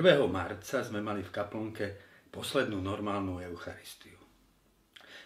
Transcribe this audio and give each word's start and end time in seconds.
1. 0.00 0.16
marca 0.32 0.80
sme 0.80 1.04
mali 1.04 1.20
v 1.20 1.28
kaplnke 1.28 1.86
poslednú 2.32 2.80
normálnu 2.80 3.44
Eucharistiu. 3.44 4.16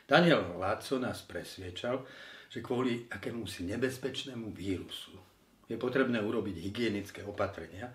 Daniel 0.02 0.58
Láco 0.58 0.98
nás 0.98 1.22
presviečal, 1.22 2.02
že 2.50 2.58
kvôli 2.58 3.06
akémusi 3.06 3.62
nebezpečnému 3.70 4.50
vírusu 4.50 5.14
je 5.68 5.76
potrebné 5.80 6.20
urobiť 6.20 6.60
hygienické 6.60 7.24
opatrenia. 7.24 7.92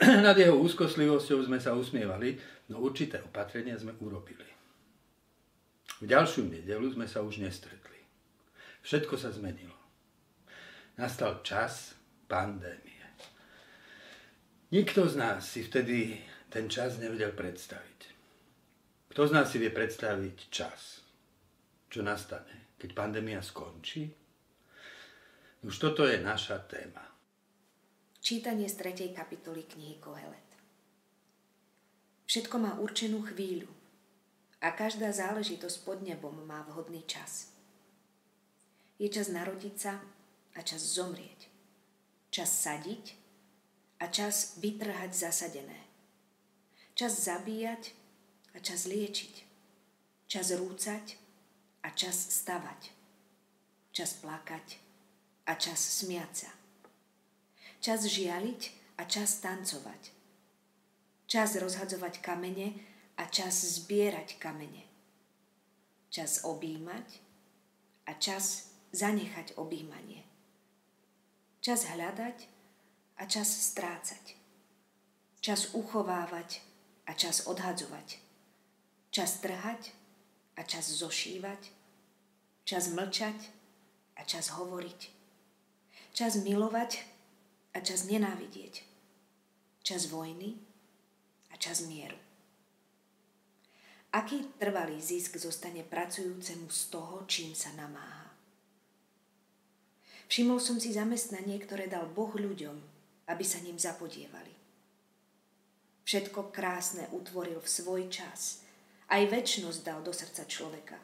Nad 0.26 0.36
jeho 0.36 0.56
úzkoslivosťou 0.60 1.48
sme 1.48 1.58
sa 1.58 1.72
usmievali, 1.72 2.36
no 2.72 2.80
určité 2.80 3.20
opatrenia 3.24 3.76
sme 3.76 3.96
urobili. 4.04 4.46
V 6.00 6.08
ďalšiu 6.08 6.48
nedelu 6.48 6.86
sme 6.96 7.04
sa 7.04 7.20
už 7.20 7.44
nestretli. 7.44 8.00
Všetko 8.80 9.14
sa 9.20 9.28
zmenilo. 9.28 9.76
Nastal 10.96 11.44
čas 11.44 11.92
pandémie. 12.24 12.89
Nikto 14.70 15.02
z 15.10 15.18
nás 15.18 15.50
si 15.50 15.66
vtedy 15.66 16.14
ten 16.46 16.70
čas 16.70 17.02
nevedel 17.02 17.34
predstaviť. 17.34 18.00
Kto 19.10 19.26
z 19.26 19.34
nás 19.34 19.50
si 19.50 19.58
vie 19.58 19.66
predstaviť 19.66 20.46
čas, 20.46 21.02
čo 21.90 22.06
nastane, 22.06 22.78
keď 22.78 22.94
pandémia 22.94 23.42
skončí? 23.42 24.06
Už 25.66 25.74
toto 25.74 26.06
je 26.06 26.22
naša 26.22 26.62
téma. 26.70 27.02
Čítanie 28.22 28.70
z 28.70 28.78
3. 28.78 29.10
kapitoly 29.10 29.66
knihy 29.66 29.98
Kohelet. 29.98 30.50
Všetko 32.30 32.56
má 32.62 32.78
určenú 32.78 33.26
chvíľu 33.26 33.66
a 34.62 34.70
každá 34.70 35.10
záležitosť 35.10 35.76
pod 35.82 35.98
nebom 36.06 36.46
má 36.46 36.62
vhodný 36.70 37.02
čas. 37.10 37.50
Je 39.02 39.10
čas 39.10 39.34
narodiť 39.34 39.74
sa 39.74 39.98
a 40.54 40.60
čas 40.62 40.78
zomrieť. 40.94 41.50
Čas 42.30 42.54
sadiť 42.54 43.19
a 44.00 44.08
čas 44.08 44.56
vytrhať 44.58 45.12
zasadené. 45.12 45.80
Čas 46.96 47.28
zabíjať 47.28 47.92
a 48.56 48.58
čas 48.64 48.88
liečiť. 48.88 49.34
Čas 50.26 50.56
rúcať 50.56 51.16
a 51.84 51.88
čas 51.92 52.16
stavať. 52.16 52.90
Čas 53.92 54.16
plakať 54.24 54.66
a 55.46 55.52
čas 55.54 55.80
smiať 55.80 56.46
sa. 56.46 56.50
Čas 57.80 58.04
žialiť 58.08 58.62
a 59.00 59.08
čas 59.08 59.40
tancovať. 59.40 60.02
Čas 61.30 61.56
rozhadzovať 61.56 62.20
kamene 62.20 62.76
a 63.16 63.24
čas 63.28 63.64
zbierať 63.80 64.36
kamene. 64.40 64.84
Čas 66.10 66.42
objímať 66.42 67.06
a 68.10 68.16
čas 68.18 68.74
zanechať 68.90 69.54
objímanie. 69.56 70.26
Čas 71.62 71.86
hľadať 71.86 72.59
a 73.20 73.28
čas 73.28 73.52
strácať. 73.52 74.40
Čas 75.44 75.76
uchovávať 75.76 76.64
a 77.04 77.12
čas 77.12 77.44
odhadzovať. 77.44 78.16
Čas 79.12 79.44
trhať 79.44 79.92
a 80.56 80.64
čas 80.64 80.88
zošívať. 80.88 81.62
Čas 82.64 82.88
mlčať 82.88 83.36
a 84.16 84.24
čas 84.24 84.56
hovoriť. 84.56 85.00
Čas 86.16 86.40
milovať 86.40 87.04
a 87.76 87.84
čas 87.84 88.08
nenávidieť. 88.08 88.88
Čas 89.84 90.08
vojny 90.08 90.56
a 91.52 91.60
čas 91.60 91.84
mieru. 91.84 92.16
Aký 94.10 94.42
trvalý 94.58 94.98
zisk 94.98 95.38
zostane 95.38 95.86
pracujúcemu 95.86 96.66
z 96.66 96.80
toho, 96.90 97.22
čím 97.30 97.54
sa 97.54 97.70
namáha? 97.78 98.26
Všimol 100.26 100.58
som 100.58 100.82
si 100.82 100.94
zamestnanie, 100.94 101.58
ktoré 101.62 101.86
dal 101.86 102.10
Boh 102.10 102.30
ľuďom, 102.34 102.99
aby 103.30 103.44
sa 103.46 103.62
ním 103.62 103.78
zapodievali. 103.78 104.50
Všetko 106.02 106.50
krásne 106.50 107.06
utvoril 107.14 107.62
v 107.62 107.70
svoj 107.70 108.10
čas. 108.10 108.66
Aj 109.06 109.22
väčnosť 109.22 109.80
dal 109.86 110.02
do 110.02 110.10
srdca 110.10 110.42
človeka. 110.50 110.98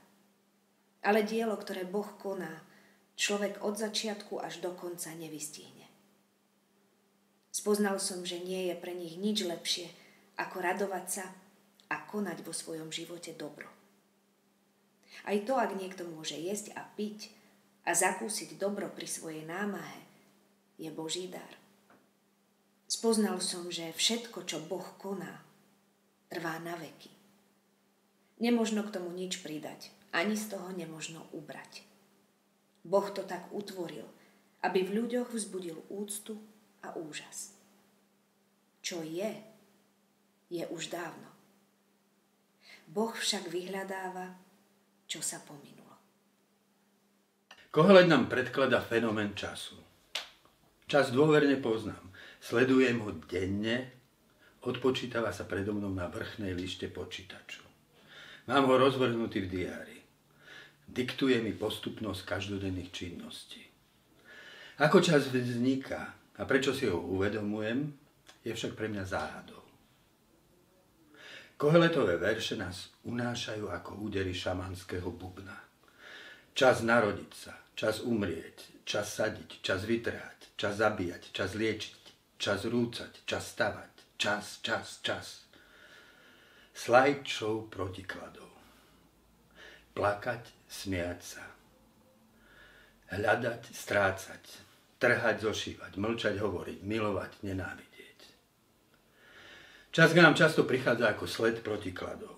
Ale 1.07 1.23
dielo, 1.23 1.55
ktoré 1.55 1.87
Boh 1.87 2.19
koná, 2.19 2.67
človek 3.15 3.63
od 3.63 3.79
začiatku 3.79 4.43
až 4.43 4.59
do 4.59 4.75
konca 4.75 5.15
nevystihne. 5.15 5.87
Spoznal 7.55 8.03
som, 8.03 8.27
že 8.27 8.43
nie 8.43 8.69
je 8.69 8.75
pre 8.77 8.93
nich 8.93 9.15
nič 9.17 9.47
lepšie, 9.47 9.89
ako 10.37 10.57
radovať 10.61 11.07
sa 11.07 11.27
a 11.89 12.03
konať 12.05 12.43
vo 12.43 12.53
svojom 12.53 12.91
živote 12.91 13.33
dobro. 13.39 13.71
Aj 15.25 15.39
to, 15.47 15.57
ak 15.57 15.79
niekto 15.79 16.05
môže 16.05 16.37
jesť 16.37 16.77
a 16.77 16.85
piť 16.85 17.33
a 17.87 17.95
zakúsiť 17.97 18.59
dobro 18.59 18.91
pri 18.93 19.09
svojej 19.09 19.47
námahe, 19.47 20.03
je 20.77 20.91
Boží 20.93 21.33
dar. 21.33 21.66
Spoznal 22.87 23.43
som, 23.43 23.67
že 23.67 23.91
všetko, 23.91 24.47
čo 24.47 24.63
Boh 24.63 24.87
koná, 25.03 25.43
trvá 26.31 26.63
na 26.63 26.79
veky. 26.79 27.11
Nemožno 28.39 28.87
k 28.87 28.95
tomu 28.95 29.11
nič 29.11 29.43
pridať, 29.43 29.91
ani 30.15 30.39
z 30.39 30.55
toho 30.55 30.71
nemožno 30.71 31.27
ubrať. 31.35 31.83
Boh 32.87 33.11
to 33.11 33.27
tak 33.27 33.51
utvoril, 33.51 34.07
aby 34.63 34.87
v 34.87 35.03
ľuďoch 35.03 35.35
vzbudil 35.35 35.83
úctu 35.91 36.39
a 36.87 36.95
úžas. 36.95 37.59
Čo 38.87 39.03
je, 39.03 39.35
je 40.47 40.63
už 40.71 40.95
dávno. 40.95 41.27
Boh 42.87 43.11
však 43.11 43.51
vyhľadáva, 43.51 44.39
čo 45.11 45.19
sa 45.19 45.43
pominulo. 45.43 45.91
Kohelet 47.75 48.07
nám 48.07 48.31
predklada 48.31 48.79
fenomén 48.79 49.35
času. 49.35 49.75
Čas 50.87 51.11
dôverne 51.11 51.59
poznám. 51.59 52.15
Sledujem 52.47 53.03
ho 53.03 53.11
denne, 53.27 53.91
odpočítava 54.63 55.35
sa 55.35 55.51
predo 55.51 55.75
mnou 55.75 55.91
na 55.91 56.07
vrchnej 56.07 56.55
lište 56.55 56.87
počítaču. 56.87 57.67
Mám 58.47 58.71
ho 58.71 58.79
rozvrhnutý 58.79 59.43
v 59.43 59.51
diári. 59.51 59.99
Diktuje 60.87 61.43
mi 61.43 61.51
postupnosť 61.51 62.23
každodenných 62.23 62.95
činností. 62.95 63.67
Ako 64.79 65.03
čas 65.03 65.27
vzniká 65.27 66.15
a 66.39 66.47
prečo 66.47 66.71
si 66.71 66.87
ho 66.87 66.95
uvedomujem, 66.95 67.91
je 68.47 68.55
však 68.55 68.79
pre 68.79 68.95
mňa 68.95 69.03
záhadou. 69.03 69.67
Koheletové 71.59 72.15
verše 72.15 72.55
nás 72.55 72.95
unášajú 73.11 73.75
ako 73.75 74.07
údery 74.07 74.31
šamanského 74.31 75.11
bubna. 75.11 75.67
Čas 76.55 76.87
narodiť 76.87 77.33
sa, 77.35 77.59
čas 77.75 78.07
umrieť, 78.07 78.87
čas 78.87 79.19
sadiť, 79.19 79.67
čas 79.67 79.83
vytrhať, 79.83 80.55
čas 80.55 80.79
zabíjať, 80.79 81.35
čas 81.35 81.59
liečiť, 81.59 82.06
Čas 82.37 82.69
rúcať, 82.69 83.25
čas 83.25 83.57
stavať, 83.57 83.93
čas, 84.21 84.61
čas, 84.61 85.01
čas. 85.01 85.49
Slideshow 86.77 87.65
protikladov. 87.73 88.53
Plakať, 89.97 90.45
smiať 90.69 91.21
sa. 91.25 91.45
Hľadať, 93.17 93.63
strácať. 93.73 94.45
Trhať, 95.01 95.37
zošívať, 95.41 95.93
mlčať, 95.97 96.37
hovoriť, 96.37 96.79
milovať, 96.85 97.33
nenávidieť. 97.45 98.19
Čas 99.97 100.13
k 100.13 100.21
nám 100.21 100.37
často 100.37 100.69
prichádza 100.69 101.17
ako 101.17 101.25
sled 101.25 101.65
protikladov. 101.65 102.37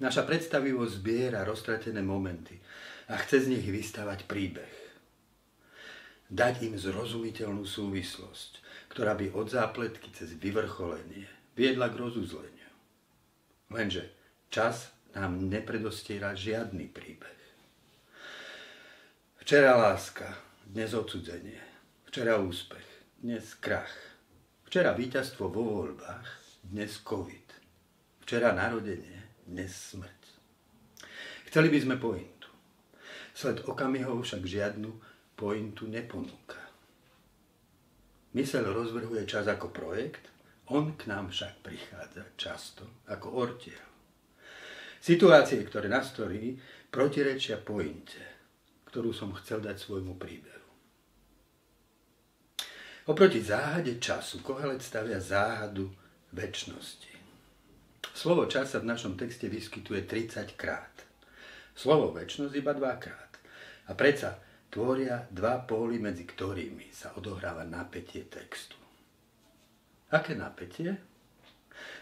Naša 0.00 0.24
predstavivosť 0.24 0.92
zbiera 1.04 1.44
roztratené 1.44 2.00
momenty 2.00 2.56
a 3.12 3.20
chce 3.20 3.44
z 3.44 3.46
nich 3.52 3.66
vystavať 3.68 4.24
príbeh. 4.24 4.74
Dať 6.32 6.64
im 6.64 6.80
zrozumiteľnú 6.80 7.68
súvislosť, 7.68 8.61
ktorá 8.92 9.16
by 9.16 9.32
od 9.32 9.48
zápletky 9.48 10.12
cez 10.12 10.36
vyvrcholenie 10.36 11.24
viedla 11.56 11.88
k 11.88 11.96
rozuzleniu. 11.96 12.70
Lenže 13.72 14.12
čas 14.52 14.92
nám 15.16 15.48
nepredostiera 15.48 16.36
žiadny 16.36 16.92
príbeh. 16.92 17.40
Včera 19.40 19.80
láska, 19.80 20.28
dnes 20.68 20.92
odsudzenie. 20.92 21.56
Včera 22.04 22.36
úspech, 22.36 22.84
dnes 23.18 23.56
krach. 23.56 23.90
Včera 24.68 24.92
víťazstvo 24.92 25.48
vo 25.48 25.82
voľbách, 25.82 26.28
dnes 26.68 27.00
COVID. 27.00 27.48
Včera 28.28 28.52
narodenie, 28.52 29.40
dnes 29.48 29.72
smrť. 29.72 30.22
Chceli 31.48 31.68
by 31.72 31.78
sme 31.80 31.96
pointu. 31.96 32.48
Sled 33.32 33.64
okamihov 33.64 34.20
však 34.24 34.44
žiadnu 34.44 34.92
pointu 35.36 35.88
neponúka. 35.88 36.61
Mysel 38.32 38.64
rozvrhuje 38.64 39.28
čas 39.28 39.44
ako 39.44 39.68
projekt, 39.68 40.32
on 40.72 40.96
k 40.96 41.04
nám 41.10 41.28
však 41.28 41.60
prichádza 41.60 42.24
často 42.40 43.04
ako 43.12 43.28
ortiel. 43.36 43.84
Situácie, 45.02 45.60
ktoré 45.66 45.90
nastorí, 45.90 46.56
protirečia 46.88 47.60
pointe, 47.60 48.22
ktorú 48.88 49.12
som 49.12 49.36
chcel 49.36 49.60
dať 49.60 49.76
svojmu 49.76 50.16
príbehu. 50.16 50.62
Oproti 53.10 53.42
záhade 53.42 53.98
času 53.98 54.46
Kohelet 54.46 54.78
stavia 54.78 55.18
záhadu 55.18 55.90
väčšnosti. 56.30 57.10
Slovo 58.14 58.46
čas 58.46 58.72
sa 58.72 58.78
v 58.78 58.86
našom 58.86 59.18
texte 59.18 59.50
vyskytuje 59.50 60.06
30 60.06 60.54
krát. 60.54 60.94
Slovo 61.74 62.14
väčšnosť 62.14 62.54
iba 62.54 62.70
dvakrát. 62.70 63.32
A 63.90 63.98
predsa 63.98 64.38
tvoria 64.72 65.28
dva 65.28 65.60
póly, 65.68 66.00
medzi 66.00 66.24
ktorými 66.24 66.88
sa 66.88 67.12
odohráva 67.20 67.68
napätie 67.68 68.24
textu. 68.24 68.80
Aké 70.08 70.32
napätie? 70.32 70.96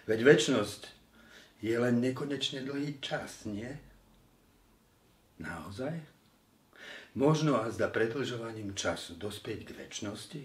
Veď 0.07 0.23
väčnosť 0.23 0.87
je 1.67 1.75
len 1.75 1.99
nekonečne 1.99 2.63
dlhý 2.63 3.03
čas, 3.03 3.43
nie? 3.51 3.69
Naozaj? 5.43 5.99
Možno 7.19 7.59
a 7.59 7.67
zda 7.75 7.91
predlžovaním 7.91 8.79
času 8.79 9.19
dospieť 9.19 9.67
k 9.67 9.71
väčšnosti? 9.75 10.43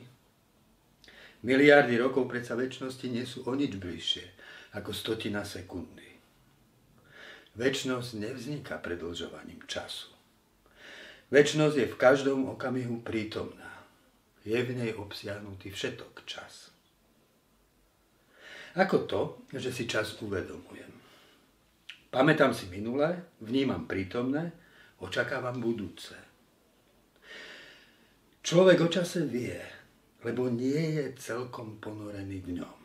Miliardy 1.45 1.93
rokov 2.01 2.25
predsa 2.25 2.57
väčšnosti 2.57 3.05
nie 3.05 3.21
sú 3.21 3.45
o 3.45 3.53
nič 3.53 3.77
bližšie 3.77 4.25
ako 4.73 4.89
stotina 4.97 5.45
sekundy. 5.45 6.17
Väčšnosť 7.53 8.09
nevzniká 8.17 8.81
predlžovaním 8.81 9.61
času. 9.69 10.14
Väčšnosť 11.33 11.75
je 11.81 11.87
v 11.89 11.97
každom 11.97 12.45
okamihu 12.53 13.01
prítomná. 13.01 13.71
Je 14.45 14.61
v 14.61 14.77
nej 14.77 14.91
obsiahnutý 14.93 15.73
všetok 15.73 16.21
čas. 16.29 16.69
Ako 18.77 19.09
to, 19.09 19.21
že 19.55 19.73
si 19.73 19.89
čas 19.89 20.19
uvedomujem. 20.21 20.91
Pamätám 22.13 22.53
si 22.53 22.69
minulé, 22.69 23.25
vnímam 23.41 23.89
prítomné, 23.89 24.53
očakávam 25.01 25.57
budúce. 25.59 26.15
Človek 28.45 28.85
o 28.85 28.89
čase 28.91 29.25
vie, 29.25 29.57
lebo 30.21 30.47
nie 30.47 31.01
je 31.01 31.05
celkom 31.17 31.81
ponorený 31.81 32.39
v 32.45 32.61
ňom. 32.61 32.79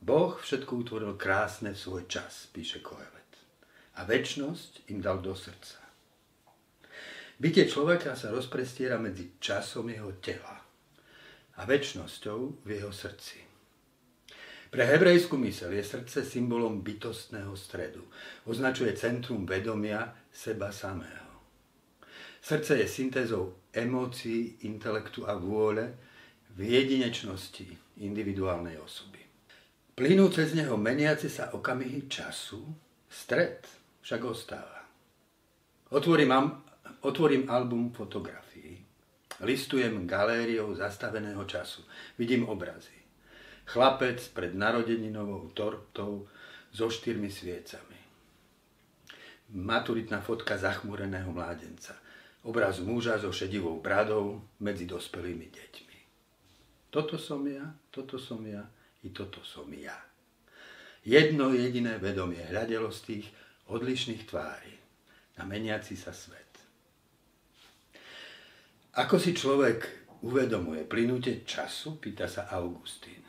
Boh 0.00 0.34
všetko 0.36 0.72
utvoril 0.80 1.14
krásne 1.14 1.72
v 1.72 1.80
svoj 1.80 2.04
čas, 2.10 2.48
píše 2.52 2.84
Kohelet. 2.84 3.32
A 3.96 4.04
väčnosť 4.04 4.90
im 4.92 5.04
dal 5.04 5.20
do 5.20 5.36
srdca. 5.36 5.79
Bytie 7.40 7.64
človeka 7.64 8.12
sa 8.12 8.28
rozprestiera 8.28 9.00
medzi 9.00 9.40
časom 9.40 9.88
jeho 9.88 10.20
tela 10.20 10.60
a 11.56 11.60
väčnosťou 11.64 12.60
v 12.60 12.68
jeho 12.68 12.92
srdci. 12.92 13.40
Pre 14.68 14.84
hebrejskú 14.84 15.40
mysel 15.48 15.72
je 15.72 15.82
srdce 15.82 16.20
symbolom 16.20 16.84
bytostného 16.84 17.56
stredu. 17.56 18.04
Označuje 18.44 18.92
centrum 18.92 19.48
vedomia 19.48 20.12
seba 20.28 20.68
samého. 20.68 21.32
Srdce 22.44 22.76
je 22.76 22.86
syntézou 22.86 23.56
emócií, 23.72 24.60
intelektu 24.68 25.24
a 25.24 25.32
vôle 25.32 25.96
v 26.54 26.76
jedinečnosti 26.76 27.66
individuálnej 28.04 28.76
osoby. 28.78 29.18
Plynú 29.96 30.28
cez 30.28 30.52
neho 30.52 30.76
meniaci 30.76 31.32
sa 31.32 31.56
okamihy 31.56 32.04
času, 32.04 32.62
stred 33.08 33.64
však 34.04 34.20
ostáva. 34.28 34.84
Otvorím, 35.90 36.30
otvorím 37.00 37.50
album 37.50 37.92
fotografií. 37.92 38.84
Listujem 39.40 40.06
galériou 40.06 40.74
zastaveného 40.74 41.44
času. 41.44 41.82
Vidím 42.18 42.48
obrazy. 42.48 42.96
Chlapec 43.64 44.20
pred 44.34 44.54
narodeninovou 44.54 45.48
tortou 45.54 46.28
so 46.72 46.90
štyrmi 46.90 47.30
sviecami. 47.30 47.98
Maturitná 49.50 50.20
fotka 50.20 50.58
zachmúreného 50.58 51.32
mládenca. 51.32 51.96
Obraz 52.42 52.78
muža 52.80 53.18
so 53.18 53.32
šedivou 53.32 53.80
bradou 53.80 54.42
medzi 54.60 54.86
dospelými 54.86 55.48
deťmi. 55.50 55.98
Toto 56.90 57.18
som 57.18 57.46
ja, 57.46 57.70
toto 57.94 58.18
som 58.18 58.42
ja, 58.42 58.66
i 59.06 59.14
toto 59.14 59.40
som 59.46 59.70
ja. 59.70 59.96
Jedno 61.06 61.54
jediné 61.54 61.96
vedomie 61.96 62.42
hľadelo 62.44 62.92
z 62.92 63.00
tých 63.06 63.26
odlišných 63.70 64.26
tvári 64.26 64.74
na 65.38 65.48
meniaci 65.48 65.96
sa 65.96 66.12
svet. 66.12 66.49
Ako 68.90 69.22
si 69.22 69.30
človek 69.30 70.10
uvedomuje 70.26 70.82
plynutie 70.82 71.46
času, 71.46 72.02
pýta 72.02 72.26
sa 72.26 72.50
Augustín. 72.50 73.22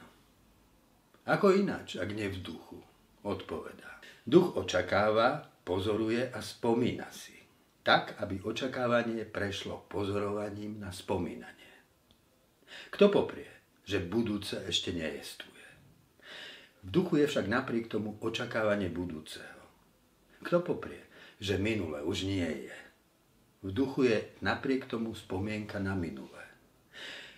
Ako 1.29 1.53
ináč, 1.53 2.01
ak 2.01 2.09
nie 2.17 2.25
v 2.33 2.41
duchu, 2.41 2.81
odpovedá. 3.21 4.01
Duch 4.25 4.57
očakáva, 4.57 5.45
pozoruje 5.61 6.33
a 6.33 6.41
spomína 6.41 7.05
si. 7.13 7.37
Tak, 7.85 8.17
aby 8.25 8.41
očakávanie 8.41 9.21
prešlo 9.29 9.85
pozorovaním 9.85 10.81
na 10.81 10.89
spomínanie. 10.89 11.73
Kto 12.89 13.13
poprie, 13.13 13.49
že 13.85 14.01
budúce 14.01 14.65
ešte 14.65 14.97
nejestvuje? 14.97 15.67
V 16.81 16.89
duchu 16.89 17.21
je 17.21 17.29
však 17.29 17.45
napriek 17.45 17.85
tomu 17.85 18.17
očakávanie 18.17 18.89
budúceho. 18.89 19.61
Kto 20.41 20.65
poprie, 20.65 21.05
že 21.37 21.61
minule 21.61 22.01
už 22.01 22.25
nie 22.25 22.49
je? 22.65 22.90
V 23.61 23.69
duchu 23.69 24.09
je 24.09 24.17
napriek 24.41 24.89
tomu 24.89 25.13
spomienka 25.13 25.77
na 25.77 25.93
minulé. 25.93 26.41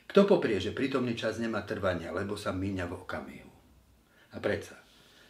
Kto 0.08 0.24
poprie, 0.24 0.62
že 0.62 0.72
prítomný 0.72 1.20
čas 1.20 1.42
nemá 1.42 1.68
trvania, 1.68 2.16
lebo 2.16 2.40
sa 2.40 2.56
míňa 2.56 2.86
v 2.88 2.94
okamihu? 2.96 3.54
A 4.34 4.38
predsa 4.40 4.80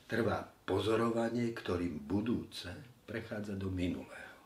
trvá 0.05 0.45
pozorovanie, 0.45 1.49
ktorým 1.49 2.05
budúce 2.05 2.69
prechádza 3.09 3.57
do 3.57 3.73
minulého. 3.73 4.37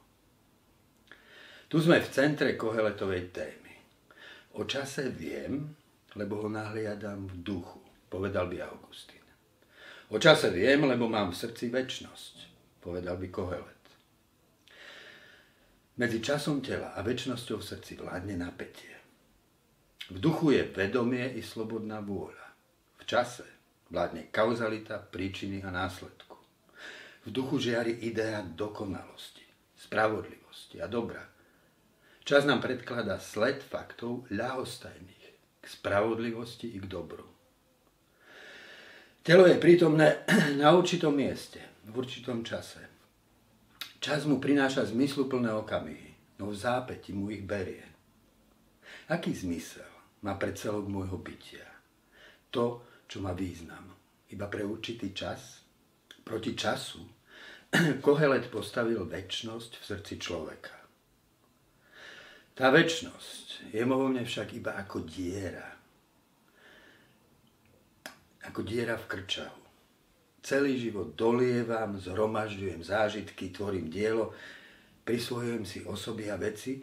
Tu 1.68 1.84
sme 1.84 2.00
v 2.00 2.08
centre 2.08 2.56
Koheletovej 2.56 3.36
témy. 3.36 3.76
O 4.56 4.64
čase 4.64 5.12
viem, 5.12 5.68
lebo 6.16 6.40
ho 6.40 6.48
nahliadam 6.48 7.28
v 7.28 7.44
duchu, 7.44 7.84
povedal 8.08 8.48
by 8.48 8.64
Augustín. 8.64 9.22
O 10.08 10.16
čase 10.16 10.48
viem, 10.48 10.80
lebo 10.88 11.12
mám 11.12 11.36
v 11.36 11.40
srdci 11.44 11.68
väčnosť, 11.68 12.36
povedal 12.80 13.20
by 13.20 13.28
Kohelet. 13.28 13.77
Medzi 15.98 16.22
časom 16.22 16.62
tela 16.62 16.94
a 16.94 17.02
väčšnosťou 17.02 17.58
v 17.58 17.68
srdci 17.74 17.94
vládne 17.98 18.38
napätie. 18.38 18.94
V 20.14 20.22
duchu 20.22 20.54
je 20.54 20.64
vedomie 20.70 21.36
i 21.36 21.42
slobodná 21.42 22.06
vôľa. 22.06 22.48
V 23.02 23.04
čase 23.10 23.58
Vládne 23.88 24.28
kauzalita, 24.36 25.00
príčiny 25.00 25.64
a 25.64 25.72
následku. 25.72 26.36
V 27.24 27.30
duchu 27.32 27.56
žiari 27.56 28.04
idea 28.04 28.44
dokonalosti, 28.44 29.48
spravodlivosti 29.80 30.84
a 30.84 30.92
dobra. 30.92 31.24
Čas 32.28 32.44
nám 32.44 32.60
predkladá 32.60 33.16
sled 33.24 33.64
faktov 33.64 34.28
ľahostajných 34.28 35.28
k 35.64 35.66
spravodlivosti 35.66 36.68
i 36.76 36.84
k 36.84 36.88
dobru. 36.88 37.24
Telo 39.24 39.48
je 39.48 39.56
prítomné 39.56 40.28
na 40.62 40.76
určitom 40.76 41.16
mieste, 41.16 41.64
v 41.88 41.96
určitom 41.96 42.44
čase. 42.44 42.97
Čas 43.98 44.30
mu 44.30 44.38
prináša 44.38 44.86
zmysluplné 44.86 45.50
okamihy, 45.58 46.38
no 46.38 46.54
v 46.54 46.56
zápäti 46.56 47.18
mu 47.18 47.34
ich 47.34 47.42
berie. 47.42 47.82
Aký 49.10 49.34
zmysel 49.34 49.90
má 50.22 50.38
predselok 50.38 50.86
môjho 50.86 51.18
bytia? 51.18 51.66
To, 52.54 52.86
čo 53.10 53.24
má 53.26 53.34
význam. 53.34 53.98
Iba 54.30 54.46
pre 54.52 54.62
určitý 54.62 55.16
čas. 55.16 55.64
Proti 56.22 56.54
času 56.54 57.02
Kohelet 58.06 58.48
postavil 58.54 59.02
väčnosť 59.08 59.72
v 59.80 59.84
srdci 59.84 60.14
človeka. 60.22 60.76
Tá 62.58 62.74
väčnosť 62.74 63.74
je 63.74 63.84
vo 63.86 64.08
mne 64.08 64.26
však 64.26 64.58
iba 64.58 64.78
ako 64.78 65.06
diera. 65.06 65.68
Ako 68.46 68.62
diera 68.64 68.98
v 68.98 69.06
krčahu. 69.06 69.67
Celý 70.42 70.80
život 70.80 71.18
dolievam, 71.18 72.00
zhromažďujem 72.00 72.82
zážitky, 72.84 73.52
tvorím 73.52 73.92
dielo, 73.92 74.32
prisvojujem 75.04 75.64
si 75.66 75.80
osoby 75.84 76.32
a 76.32 76.40
veci, 76.40 76.80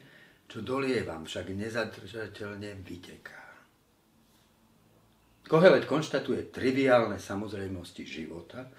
čo 0.49 0.61
dolievam, 0.61 1.25
však 1.25 1.51
nezadržateľne 1.57 2.77
vyteká. 2.85 3.45
Kohelet 5.45 5.85
konštatuje 5.85 6.49
triviálne 6.49 7.21
samozrejmosti 7.21 8.05
života, 8.09 8.73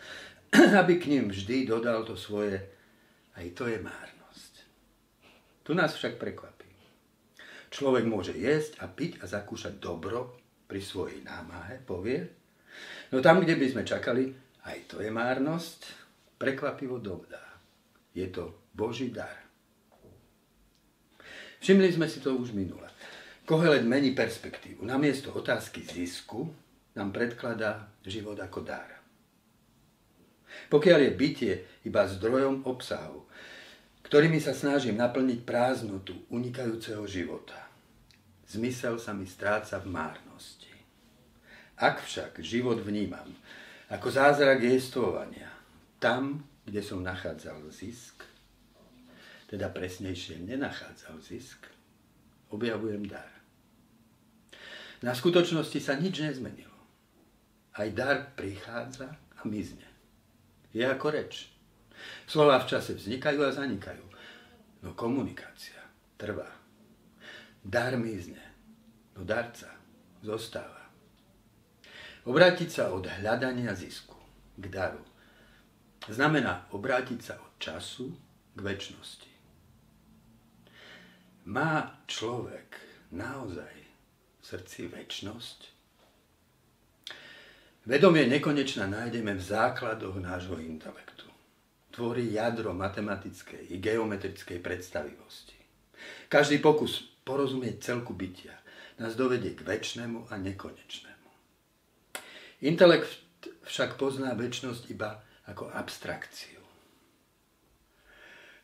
aby 0.82 0.98
k 0.98 1.14
ním 1.14 1.30
vždy 1.30 1.70
dodal 1.70 2.02
to 2.02 2.18
svoje, 2.18 2.58
aj 3.38 3.46
to 3.54 3.70
je 3.70 3.78
márnosť. 3.78 4.54
Tu 5.62 5.72
nás 5.78 5.94
však 5.94 6.18
prekvapí. 6.18 6.70
Človek 7.70 8.06
môže 8.08 8.34
jesť 8.34 8.82
a 8.82 8.90
piť 8.90 9.22
a 9.22 9.30
zakúšať 9.30 9.78
dobro 9.78 10.38
pri 10.66 10.82
svojej 10.82 11.22
námahe, 11.22 11.84
povie. 11.86 12.24
No 13.14 13.22
tam, 13.22 13.46
kde 13.46 13.60
by 13.62 13.66
sme 13.70 13.84
čakali, 13.86 14.45
aj 14.66 14.78
to 14.90 15.02
je 15.02 15.14
márnosť, 15.14 15.86
prekvapivo 16.42 16.98
dodá. 16.98 17.42
Je 18.12 18.26
to 18.34 18.70
Boží 18.74 19.14
dar. 19.14 19.46
Všimli 21.62 21.90
sme 21.94 22.06
si 22.10 22.22
to 22.22 22.36
už 22.36 22.54
minule. 22.54 22.86
Kohelet 23.46 23.86
mení 23.86 24.18
perspektívu. 24.18 24.82
Namiesto 24.86 25.30
otázky 25.34 25.86
zisku 25.86 26.50
nám 26.98 27.14
predkladá 27.14 27.90
život 28.02 28.38
ako 28.42 28.66
dar. 28.66 28.90
Pokiaľ 30.70 31.00
je 31.04 31.12
bytie 31.12 31.54
iba 31.86 32.08
zdrojom 32.08 32.66
obsahu, 32.66 33.28
ktorými 34.08 34.40
sa 34.40 34.54
snažím 34.54 34.98
naplniť 34.98 35.44
prázdnotu 35.44 36.16
unikajúceho 36.32 37.04
života, 37.10 37.58
zmysel 38.48 39.02
sa 39.02 39.12
mi 39.12 39.28
stráca 39.28 39.82
v 39.82 39.92
márnosti. 39.92 40.74
Ak 41.76 42.06
však 42.08 42.40
život 42.40 42.80
vnímam 42.80 43.28
ako 43.90 44.08
zázrak 44.12 44.64
jestvovania, 44.64 45.50
tam, 46.02 46.42
kde 46.66 46.82
som 46.82 47.06
nachádzal 47.06 47.62
zisk, 47.70 48.26
teda 49.46 49.70
presnejšie 49.70 50.42
nenachádzal 50.42 51.22
zisk, 51.22 51.70
objavujem 52.50 53.06
dar. 53.06 53.30
Na 55.06 55.14
skutočnosti 55.14 55.78
sa 55.78 55.94
nič 56.00 56.18
nezmenilo. 56.24 56.76
aj 57.76 57.90
dar 57.92 58.18
prichádza 58.40 59.12
a 59.12 59.42
mizne. 59.44 59.84
Je 60.72 60.84
ako 60.84 61.12
reč. 61.12 61.52
Slova 62.28 62.60
v 62.64 62.72
čase 62.72 62.96
vznikajú 62.96 63.40
a 63.44 63.52
zanikajú. 63.52 64.04
No 64.84 64.96
komunikácia 64.96 65.80
trvá. 66.16 66.48
Dar 67.60 68.00
mizne. 68.00 68.42
No 69.16 69.28
darca 69.28 69.72
zostáva. 70.24 70.85
Obrátiť 72.26 72.70
sa 72.74 72.84
od 72.90 73.06
hľadania 73.06 73.78
zisku 73.78 74.18
k 74.58 74.66
daru 74.66 75.02
znamená 76.10 76.66
obrátiť 76.74 77.20
sa 77.22 77.38
od 77.38 77.54
času 77.62 78.10
k 78.58 78.60
väčšnosti. 78.66 79.32
Má 81.46 82.02
človek 82.10 82.82
naozaj 83.14 83.74
v 84.42 84.44
srdci 84.44 84.90
väčšnosť? 84.90 85.60
Vedomie 87.86 88.26
nekonečná 88.26 88.90
nájdeme 88.90 89.38
v 89.38 89.46
základoch 89.46 90.18
nášho 90.18 90.58
intelektu. 90.58 91.30
Tvorí 91.94 92.34
jadro 92.34 92.74
matematickej 92.74 93.70
i 93.70 93.78
geometrickej 93.78 94.58
predstavivosti. 94.66 95.54
Každý 96.26 96.58
pokus 96.58 97.06
porozumieť 97.22 97.94
celku 97.94 98.18
bytia 98.18 98.58
nás 98.98 99.14
dovedie 99.14 99.54
k 99.54 99.62
väčšnému 99.62 100.34
a 100.34 100.42
nekonečnému. 100.42 101.15
Intelekt 102.64 103.12
však 103.68 104.00
pozná 104.00 104.32
väčšnosť 104.38 104.84
iba 104.88 105.20
ako 105.50 105.68
abstrakciu. 105.76 106.62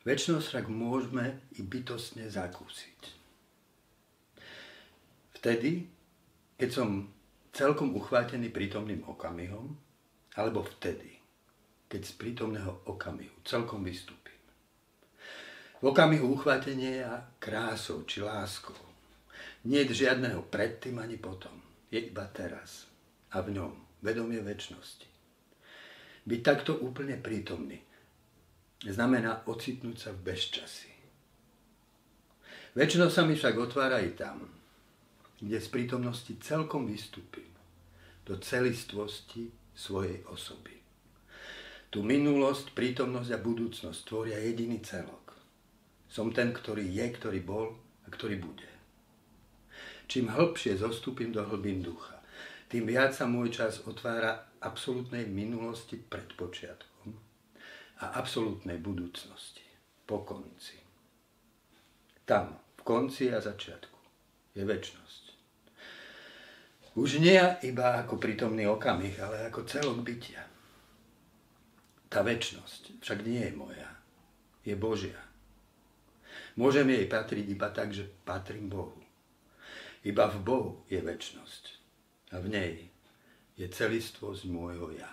Väčšnosť 0.08 0.46
však 0.48 0.66
môžeme 0.72 1.44
i 1.58 1.62
bytostne 1.62 2.26
zakúsiť. 2.26 3.02
Vtedy, 5.38 5.86
keď 6.58 6.70
som 6.70 6.90
celkom 7.52 7.94
uchvátený 7.98 8.50
prítomným 8.50 9.06
okamihom, 9.06 9.74
alebo 10.38 10.64
vtedy, 10.64 11.20
keď 11.92 12.02
z 12.08 12.14
prítomného 12.16 12.88
okamihu 12.88 13.44
celkom 13.44 13.84
vystúpim. 13.84 14.38
V 15.82 15.90
okamihu 15.90 16.38
uchvátenia 16.38 17.36
krásou 17.42 18.06
či 18.06 18.22
láskou 18.22 18.78
nie 19.66 19.82
je 19.86 20.06
žiadného 20.06 20.46
predtým 20.48 20.98
ani 21.02 21.18
potom. 21.18 21.54
Je 21.92 22.00
iba 22.00 22.26
teraz. 22.30 22.91
A 23.32 23.42
v 23.42 23.56
ňom 23.56 23.72
vedomie 24.04 24.44
väčšnosti. 24.44 25.08
Byť 26.28 26.42
takto 26.44 26.78
úplne 26.78 27.18
prítomný 27.18 27.82
znamená 28.86 29.46
ocitnúť 29.46 29.98
sa 29.98 30.10
v 30.14 30.20
bezčasí. 30.26 30.92
Väčšinou 32.72 33.12
sa 33.12 33.28
mi 33.28 33.36
však 33.36 33.56
otvára 33.58 34.00
i 34.00 34.16
tam, 34.16 34.48
kde 35.42 35.58
z 35.60 35.68
prítomnosti 35.68 36.32
celkom 36.40 36.88
vystúpim 36.88 37.50
do 38.24 38.38
celistvosti 38.40 39.52
svojej 39.76 40.24
osoby. 40.30 40.78
Tu 41.92 42.00
minulosť, 42.00 42.72
prítomnosť 42.72 43.30
a 43.36 43.44
budúcnosť 43.44 44.00
tvoria 44.08 44.40
jediný 44.40 44.80
celok. 44.80 45.36
Som 46.08 46.32
ten, 46.32 46.56
ktorý 46.56 46.88
je, 46.88 47.06
ktorý 47.12 47.44
bol 47.44 47.76
a 48.06 48.08
ktorý 48.08 48.40
bude. 48.40 48.70
Čím 50.08 50.32
hĺbšie 50.32 50.80
zostúpim 50.80 51.36
do 51.36 51.44
hlbín 51.44 51.84
ducha, 51.84 52.21
tým 52.72 52.88
viac 52.88 53.12
sa 53.12 53.28
môj 53.28 53.52
čas 53.52 53.84
otvára 53.84 54.56
absolútnej 54.64 55.28
minulosti 55.28 56.00
pred 56.00 56.32
počiatkom 56.40 57.12
a 58.00 58.16
absolútnej 58.16 58.80
budúcnosti 58.80 59.68
po 60.08 60.24
konci. 60.24 60.80
Tam, 62.24 62.56
v 62.80 62.82
konci 62.88 63.28
a 63.28 63.44
začiatku, 63.44 64.00
je 64.56 64.64
väčnosť. 64.64 65.24
Už 66.96 67.20
nie 67.20 67.44
iba 67.68 68.08
ako 68.08 68.16
prítomný 68.16 68.64
okamih, 68.72 69.20
ale 69.20 69.52
ako 69.52 69.68
celok 69.68 70.00
bytia. 70.08 70.40
Tá 72.08 72.24
väčnosť 72.24 73.04
však 73.04 73.20
nie 73.28 73.52
je 73.52 73.52
moja, 73.52 73.92
je 74.64 74.80
Božia. 74.80 75.20
Môžem 76.56 76.88
jej 76.88 77.04
patriť 77.04 77.52
iba 77.52 77.68
tak, 77.68 77.92
že 77.92 78.08
patrím 78.24 78.72
Bohu. 78.72 78.96
Iba 80.08 80.32
v 80.32 80.40
Bohu 80.40 80.72
je 80.88 81.04
väčnosť 81.04 81.81
a 82.32 82.40
v 82.40 82.48
nej 82.48 82.74
je 83.60 83.68
celistvosť 83.68 84.48
môjho 84.48 84.96
ja. 84.96 85.12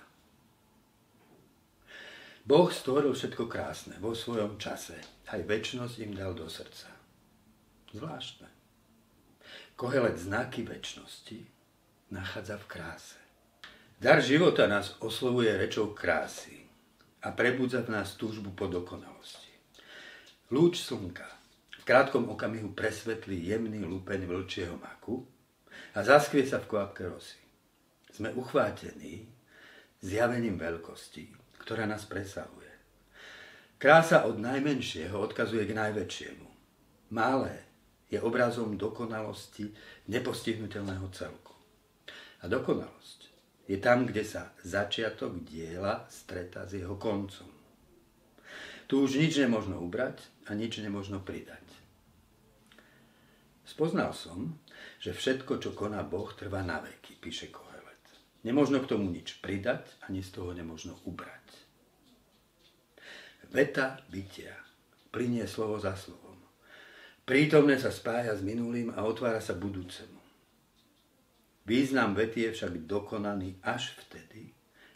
Boh 2.48 2.72
stvoril 2.72 3.12
všetko 3.12 3.44
krásne 3.44 4.00
vo 4.00 4.16
svojom 4.16 4.56
čase. 4.56 4.96
Aj 5.28 5.36
väčnosť 5.36 6.00
im 6.00 6.16
dal 6.16 6.32
do 6.32 6.48
srdca. 6.48 6.88
Zvláštne. 7.92 8.48
Kohelet 9.76 10.16
znaky 10.16 10.64
väčšnosti 10.64 11.44
nachádza 12.08 12.56
v 12.56 12.66
kráse. 12.66 13.20
Dar 14.00 14.24
života 14.24 14.64
nás 14.64 14.96
oslovuje 15.04 15.52
rečou 15.60 15.92
krásy 15.92 16.64
a 17.20 17.36
prebudza 17.36 17.84
v 17.84 18.00
nás 18.00 18.16
túžbu 18.16 18.56
po 18.56 18.64
dokonalosti. 18.64 19.52
Lúč 20.48 20.80
slnka 20.80 21.28
v 21.68 21.82
krátkom 21.84 22.32
okamihu 22.32 22.72
presvetlí 22.72 23.52
jemný 23.52 23.84
lupeň 23.84 24.24
vlčieho 24.24 24.80
maku 24.80 25.28
a 25.94 25.98
zaskvie 26.04 26.46
sa 26.46 26.62
v 26.62 26.68
kvapke 26.70 27.06
rosy. 27.08 27.40
Sme 28.12 28.34
uchvátení 28.34 29.26
zjavením 30.02 30.58
veľkosti, 30.58 31.30
ktorá 31.62 31.86
nás 31.86 32.06
presahuje. 32.06 32.70
Krása 33.78 34.26
od 34.26 34.42
najmenšieho 34.42 35.14
odkazuje 35.14 35.62
k 35.62 35.76
najväčšiemu. 35.78 36.46
Malé 37.14 37.62
je 38.10 38.18
obrazom 38.18 38.74
dokonalosti 38.74 39.70
nepostihnutelného 40.10 41.06
celku. 41.14 41.54
A 42.42 42.50
dokonalosť 42.50 43.20
je 43.68 43.76
tam, 43.78 44.08
kde 44.08 44.24
sa 44.24 44.50
začiatok 44.64 45.44
diela 45.44 46.08
stretá 46.08 46.64
s 46.64 46.74
jeho 46.74 46.96
koncom. 46.96 47.46
Tu 48.88 48.96
už 48.96 49.20
nič 49.20 49.36
nemožno 49.36 49.76
ubrať 49.84 50.24
a 50.48 50.56
nič 50.56 50.80
nemožno 50.80 51.20
pridať. 51.20 51.60
Spoznal 53.68 54.16
som, 54.16 54.56
že 54.98 55.14
všetko, 55.14 55.62
čo 55.62 55.70
koná 55.78 56.02
Boh, 56.02 56.26
trvá 56.34 56.66
na 56.66 56.82
veky, 56.82 57.22
píše 57.22 57.54
Kohelet. 57.54 58.02
Nemožno 58.42 58.82
k 58.82 58.90
tomu 58.90 59.10
nič 59.14 59.38
pridať, 59.38 59.94
ani 60.10 60.22
z 60.22 60.30
toho 60.34 60.50
nemožno 60.50 60.98
ubrať. 61.06 61.46
Veta 63.48 64.02
bytia 64.10 64.52
plinie 65.14 65.46
slovo 65.48 65.78
za 65.80 65.94
slovom. 65.96 66.36
Prítomné 67.24 67.78
sa 67.80 67.94
spája 67.94 68.34
s 68.34 68.42
minulým 68.44 68.92
a 68.92 69.06
otvára 69.06 69.40
sa 69.40 69.56
budúcemu. 69.56 70.20
Význam 71.64 72.16
vety 72.16 72.48
je 72.48 72.50
však 72.56 72.88
dokonaný 72.88 73.60
až 73.60 73.92
vtedy, 74.04 74.52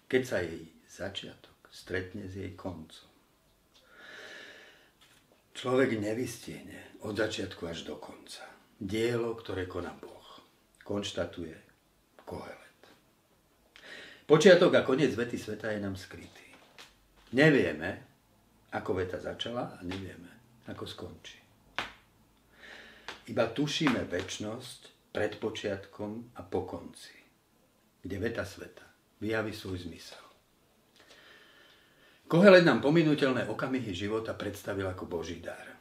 keď 0.09 0.23
sa 0.25 0.38
jej 0.40 0.73
začiatok 0.88 1.68
stretne 1.68 2.25
s 2.28 2.37
jej 2.37 2.52
koncom. 2.56 3.09
Človek 5.52 6.00
nevystiene 6.00 6.97
od 7.04 7.12
začiatku 7.12 7.68
až 7.68 7.85
do 7.85 8.00
konca 8.00 8.52
dielo, 8.82 9.38
ktoré 9.38 9.70
koná 9.70 9.94
Boh. 9.94 10.42
Konštatuje 10.82 11.54
Kohelet. 12.26 12.80
Počiatok 14.26 14.74
a 14.74 14.82
koniec 14.82 15.14
vety 15.14 15.38
sveta 15.38 15.70
je 15.70 15.78
nám 15.78 15.94
skrytý. 15.94 16.50
Nevieme, 17.38 18.02
ako 18.74 18.98
veta 18.98 19.22
začala 19.22 19.78
a 19.78 19.80
nevieme, 19.86 20.58
ako 20.66 20.84
skončí. 20.84 21.38
Iba 23.30 23.46
tušíme 23.54 24.02
väčnosť 24.10 25.14
pred 25.14 25.38
počiatkom 25.38 26.34
a 26.34 26.42
po 26.42 26.66
konci, 26.66 27.14
kde 28.02 28.16
veta 28.18 28.42
sveta 28.42 28.82
vyjaví 29.22 29.54
svoj 29.54 29.86
zmysel. 29.86 30.18
Kohelet 32.26 32.66
nám 32.66 32.82
pominuteľné 32.82 33.46
okamihy 33.46 33.94
života 33.94 34.34
predstavil 34.34 34.88
ako 34.90 35.06
Boží 35.06 35.38
dar. 35.38 35.78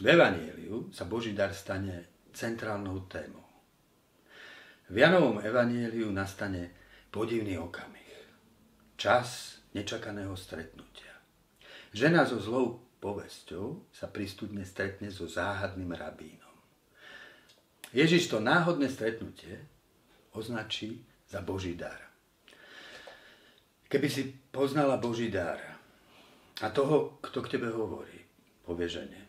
V 0.00 0.06
Evanieliu 0.08 0.88
sa 0.94 1.04
Boží 1.04 1.36
dar 1.36 1.52
stane 1.52 2.13
centrálnou 2.34 3.06
témou. 3.06 3.46
V 4.90 4.98
Janovom 4.98 5.40
evanieliu 5.40 6.12
nastane 6.12 6.70
podivný 7.08 7.56
okamih. 7.56 8.10
Čas 8.98 9.58
nečakaného 9.72 10.36
stretnutia. 10.36 11.14
Žena 11.94 12.26
so 12.26 12.42
zlou 12.42 12.84
povesťou 12.98 13.88
sa 13.94 14.10
pri 14.10 14.26
studne 14.28 14.66
stretne 14.66 15.08
so 15.08 15.30
záhadným 15.30 15.94
rabínom. 15.94 16.54
Ježiš 17.94 18.28
to 18.28 18.42
náhodné 18.42 18.90
stretnutie 18.90 19.62
označí 20.34 21.06
za 21.30 21.40
Boží 21.40 21.78
dar. 21.78 22.10
Keby 23.86 24.08
si 24.10 24.34
poznala 24.50 24.98
Boží 24.98 25.30
dar 25.30 25.62
a 26.60 26.66
toho, 26.74 27.22
kto 27.22 27.38
k 27.46 27.56
tebe 27.56 27.70
hovorí, 27.70 28.18
povie 28.66 28.90
žene, 28.90 29.23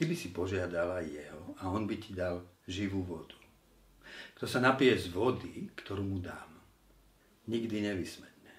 ty 0.00 0.08
by 0.08 0.16
si 0.16 0.32
požiadala 0.32 1.04
jeho 1.04 1.52
a 1.60 1.68
on 1.68 1.84
by 1.84 2.00
ti 2.00 2.16
dal 2.16 2.40
živú 2.64 3.04
vodu. 3.04 3.36
Kto 4.32 4.48
sa 4.48 4.56
napije 4.56 4.96
z 4.96 5.12
vody, 5.12 5.68
ktorú 5.76 6.00
mu 6.00 6.16
dám, 6.24 6.56
nikdy 7.44 7.84
nevysmetne. 7.84 8.54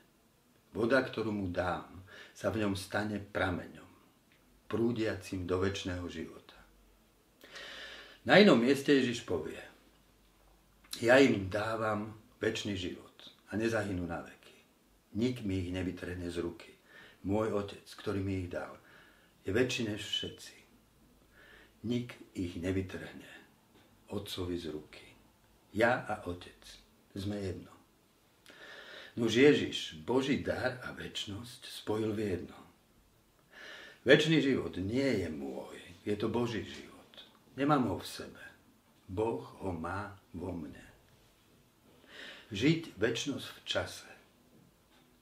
Voda, 0.70 1.02
ktorú 1.02 1.34
mu 1.34 1.50
dám, 1.50 2.06
sa 2.38 2.54
v 2.54 2.62
ňom 2.62 2.78
stane 2.78 3.18
prameňom, 3.18 3.90
prúdiacim 4.70 5.50
do 5.50 5.58
väčšného 5.58 6.06
života. 6.06 6.54
Na 8.30 8.38
inom 8.38 8.62
mieste 8.62 8.94
Ježiš 8.94 9.26
povie, 9.26 9.58
ja 11.02 11.18
im 11.18 11.50
dávam 11.50 12.22
väčší 12.38 12.78
život 12.78 13.18
a 13.50 13.58
nezahynú 13.58 14.06
na 14.06 14.22
veky. 14.22 14.58
Nik 15.18 15.42
mi 15.42 15.66
ich 15.66 15.74
nevytrhne 15.74 16.30
z 16.30 16.38
ruky. 16.38 16.70
Môj 17.26 17.50
otec, 17.66 17.90
ktorý 17.98 18.22
mi 18.22 18.46
ich 18.46 18.50
dal, 18.54 18.78
je 19.42 19.50
väčší 19.50 19.90
než 19.90 20.06
všetci. 20.06 20.61
Nik 21.82 22.14
ich 22.38 22.62
nevytrhne 22.62 23.32
otcovi 24.14 24.54
z 24.54 24.70
ruky. 24.70 25.02
Ja 25.74 26.06
a 26.06 26.22
otec 26.30 26.62
sme 27.18 27.42
jedno. 27.42 27.74
Nuž 29.18 29.42
Ježiš, 29.42 29.98
Boží 30.06 30.46
dar 30.46 30.78
a 30.86 30.94
väčnosť 30.94 31.68
spojil 31.82 32.14
v 32.14 32.20
jedno. 32.22 32.60
Večný 34.06 34.46
život 34.46 34.78
nie 34.78 35.26
je 35.26 35.30
môj, 35.34 35.78
je 36.06 36.16
to 36.16 36.30
Boží 36.30 36.62
život. 36.62 37.12
Nemám 37.58 37.90
ho 37.90 37.98
v 37.98 38.08
sebe. 38.08 38.44
Boh 39.10 39.42
ho 39.66 39.74
má 39.74 40.16
vo 40.38 40.54
mne. 40.54 40.86
Žiť 42.54 42.94
väčnosť 42.96 43.48
v 43.48 43.60
čase 43.66 44.12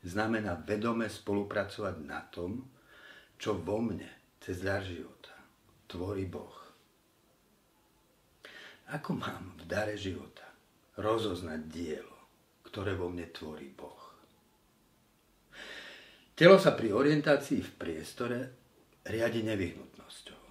znamená 0.03 0.59
vedome 0.59 1.07
spolupracovať 1.07 1.95
na 2.03 2.19
tom, 2.27 2.67
čo 3.39 3.55
vo 3.55 3.79
mne 3.79 4.11
cez 4.43 4.59
dar 4.59 4.83
života 4.83 5.38
tvorí 5.89 6.29
Boh. 6.29 6.53
Ako 8.93 9.17
mám 9.17 9.57
v 9.57 9.63
dare 9.65 9.97
života 9.97 10.45
rozoznať 11.01 11.61
dielo, 11.65 12.17
ktoré 12.69 12.93
vo 12.93 13.09
mne 13.09 13.25
tvorí 13.33 13.69
Boh? 13.73 13.97
Telo 16.37 16.55
sa 16.55 16.77
pri 16.77 16.93
orientácii 16.95 17.59
v 17.59 17.71
priestore 17.75 18.39
riadi 19.03 19.43
nevyhnutnosťou. 19.43 20.41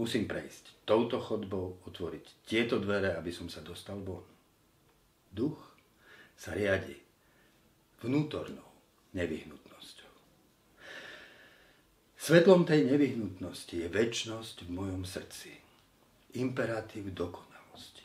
Musím 0.00 0.24
prejsť 0.24 0.88
touto 0.88 1.20
chodbou, 1.20 1.84
otvoriť 1.84 2.48
tieto 2.48 2.80
dvere, 2.80 3.12
aby 3.18 3.28
som 3.34 3.50
sa 3.50 3.60
dostal 3.60 4.00
von. 4.00 4.24
Duch 5.28 5.60
sa 6.32 6.56
riadi 6.56 6.96
vnútornou 8.00 8.64
nevyhnutnosťou. 9.12 9.65
Svetlom 12.26 12.66
tej 12.66 12.90
nevyhnutnosti 12.90 13.70
je 13.70 13.86
väčnosť 13.86 14.66
v 14.66 14.70
mojom 14.74 15.06
srdci 15.06 15.54
imperatív 16.34 17.14
dokonalosti. 17.14 18.02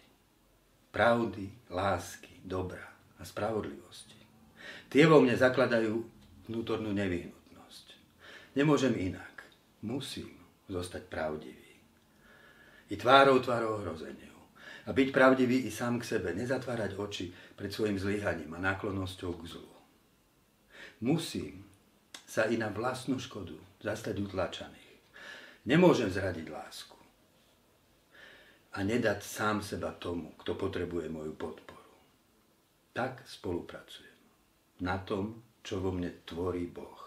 Pravdy, 0.94 1.74
lásky, 1.74 2.30
dobra 2.46 2.86
a 3.18 3.25
spravodlivosti. 3.25 4.22
Tie 4.94 5.10
vo 5.10 5.25
mne 5.25 5.34
zakladajú 5.34 6.06
vnútornú 6.46 6.94
nevyhnutnosť. 6.94 7.98
Nemôžem 8.62 8.94
inak. 8.94 9.42
Musím 9.82 10.38
zostať 10.70 11.10
pravdivý. 11.10 11.82
I 12.94 13.01
tvárou 13.01 13.42
tvárou 13.42 13.82
hrozeniu. 13.82 14.38
A 14.86 14.94
byť 14.94 15.10
pravdivý 15.10 15.66
i 15.66 15.74
sám 15.74 15.98
k 15.98 16.06
sebe. 16.06 16.38
Nezatvárať 16.38 16.94
oči 16.94 17.34
pred 17.58 17.74
svojim 17.74 17.98
zlyhaním 17.98 18.54
a 18.54 18.62
náklonnosťou 18.70 19.34
k 19.42 19.58
zlu. 19.58 19.74
Musím 21.01 21.71
sa 22.31 22.47
i 22.47 22.55
na 22.55 22.71
vlastnú 22.71 23.19
škodu 23.19 23.59
zastať 23.83 24.15
utlačaných. 24.23 24.91
Nemôžem 25.67 26.07
zradiť 26.07 26.47
lásku 26.47 26.95
a 28.71 28.88
nedať 28.88 29.19
sám 29.19 29.59
seba 29.59 29.91
tomu, 29.91 30.31
kto 30.39 30.55
potrebuje 30.55 31.11
moju 31.11 31.35
podporu. 31.35 31.91
Tak 32.95 33.27
spolupracujem 33.27 34.15
na 34.79 35.03
tom, 35.03 35.43
čo 35.59 35.83
vo 35.83 35.91
mne 35.91 36.23
tvorí 36.23 36.71
Boh. 36.71 37.03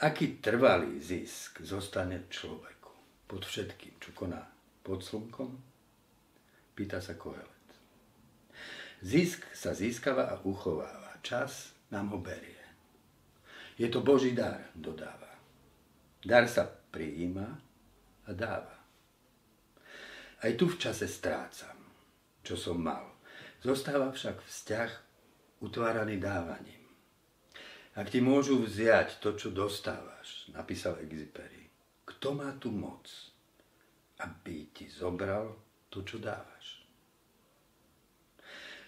Aký 0.00 0.40
trvalý 0.40 0.96
zisk 0.96 1.60
zostane 1.60 2.32
človeku 2.32 2.92
pod 3.28 3.44
všetkým, 3.44 4.00
čo 4.00 4.16
koná 4.16 4.40
pod 4.80 5.04
slnkom? 5.04 5.52
Pýta 6.72 7.04
sa 7.04 7.16
Kohelet. 7.16 7.68
Zisk 9.04 9.44
sa 9.52 9.76
získava 9.76 10.32
a 10.32 10.40
uchováva. 10.44 11.20
Čas 11.20 11.76
nám 11.92 12.12
ho 12.16 12.20
berie. 12.20 12.65
Je 13.76 13.88
to 13.92 14.00
Boží 14.00 14.32
dar, 14.32 14.72
dodáva. 14.72 15.36
Dar 16.24 16.48
sa 16.48 16.64
prijíma 16.64 17.48
a 18.26 18.30
dáva. 18.32 18.76
Aj 20.40 20.52
tu 20.56 20.68
v 20.68 20.80
čase 20.80 21.04
strácam, 21.08 21.76
čo 22.40 22.56
som 22.56 22.80
mal. 22.80 23.20
Zostáva 23.60 24.12
však 24.12 24.40
vzťah 24.40 24.90
utváraný 25.60 26.16
dávaním. 26.20 26.84
Ak 27.96 28.12
ti 28.12 28.20
môžu 28.20 28.60
vziať 28.60 29.24
to, 29.24 29.32
čo 29.40 29.48
dostávaš, 29.48 30.52
napísal 30.52 31.00
Exiperi, 31.00 31.64
kto 32.04 32.36
má 32.36 32.52
tu 32.60 32.68
moc, 32.68 33.08
aby 34.20 34.68
ti 34.72 34.88
zobral 34.92 35.56
to, 35.88 36.04
čo 36.04 36.20
dávaš? 36.20 36.84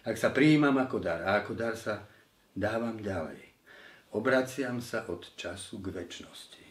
Ak 0.05 0.21
sa 0.21 0.29
prijímam 0.33 0.77
ako 0.77 1.01
dar 1.01 1.25
a 1.25 1.41
ako 1.41 1.53
dar 1.57 1.77
sa 1.77 2.05
dávam 2.53 3.01
ďalej, 3.01 3.48
obraciam 4.13 4.81
sa 4.81 5.05
od 5.09 5.37
času 5.37 5.81
k 5.85 5.93
väčšnosti. 5.93 6.67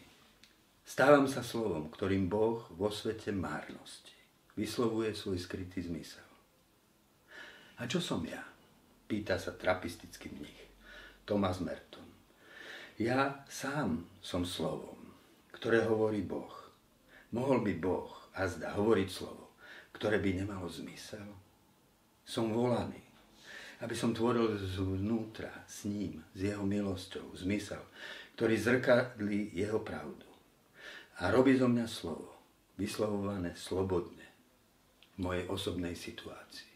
Stávam 0.88 1.28
sa 1.28 1.44
slovom, 1.44 1.92
ktorým 1.92 2.26
Boh 2.32 2.64
vo 2.72 2.88
svete 2.88 3.28
márnosti 3.30 4.16
vyslovuje 4.58 5.14
svoj 5.14 5.38
skrytý 5.38 5.84
zmysel. 5.84 6.26
A 7.78 7.86
čo 7.86 8.02
som 8.02 8.24
ja? 8.26 8.42
Pýta 9.06 9.38
sa 9.38 9.54
trapistický 9.54 10.34
mních. 10.34 10.62
Thomas 11.28 11.60
Merton. 11.60 12.08
Ja 12.98 13.44
sám 13.46 14.08
som 14.24 14.42
slovom, 14.48 14.98
ktoré 15.54 15.84
hovorí 15.86 16.24
Boh. 16.24 16.50
Mohol 17.36 17.62
by 17.62 17.72
Boh 17.78 18.10
a 18.34 18.48
zda 18.48 18.72
hovoriť 18.74 19.08
slovo, 19.12 19.52
ktoré 19.92 20.18
by 20.18 20.42
nemalo 20.42 20.66
zmysel? 20.66 21.28
Som 22.24 22.50
volaný, 22.56 23.04
aby 23.78 23.94
som 23.94 24.10
tvoril 24.10 24.58
zvnútra 24.58 25.64
s 25.70 25.86
ním, 25.86 26.22
s 26.34 26.50
jeho 26.50 26.66
milosťou, 26.66 27.34
zmysel, 27.38 27.82
ktorý 28.34 28.54
zrkadlí 28.58 29.54
jeho 29.54 29.78
pravdu. 29.82 30.26
A 31.18 31.30
robí 31.30 31.54
zo 31.58 31.66
mňa 31.66 31.86
slovo, 31.86 32.38
vyslovované 32.78 33.54
slobodne, 33.58 34.26
mojej 35.18 35.46
osobnej 35.50 35.98
situácii. 35.98 36.67